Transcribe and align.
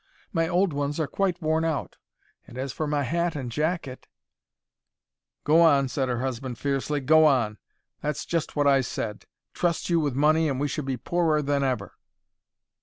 My 0.33 0.47
old 0.47 0.73
ones 0.73 0.99
are 0.99 1.05
quite 1.05 1.39
worn 1.43 1.63
out, 1.63 1.97
and 2.47 2.57
as 2.57 2.73
for 2.73 2.87
my 2.87 3.03
hat 3.03 3.35
and 3.35 3.51
jacket—" 3.51 4.07
"Go 5.43 5.61
on," 5.61 5.89
said 5.89 6.09
her 6.09 6.21
husband, 6.21 6.57
fiercely. 6.57 6.99
"Go 7.01 7.23
on. 7.25 7.59
That's 8.01 8.25
just 8.25 8.55
what 8.55 8.65
I 8.65 8.81
said: 8.81 9.25
trust 9.53 9.91
you 9.91 9.99
with 9.99 10.15
money, 10.15 10.49
and 10.49 10.59
we 10.59 10.67
should 10.67 10.85
be 10.85 10.97
poorer 10.97 11.43
than 11.43 11.63
ever." 11.63 11.93